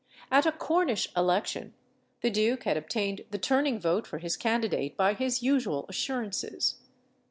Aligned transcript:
At 0.31 0.47
a 0.47 0.51
Cornish 0.51 1.07
election, 1.15 1.75
the 2.21 2.31
duke 2.31 2.63
had 2.63 2.75
obtained 2.75 3.21
the 3.29 3.37
turning 3.37 3.79
vote 3.79 4.07
for 4.07 4.17
his 4.17 4.35
candidate 4.35 4.97
by 4.97 5.13
his 5.13 5.43
usual 5.43 5.85
assurances. 5.87 6.77